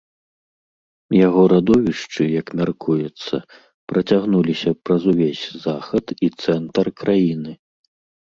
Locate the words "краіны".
7.03-7.53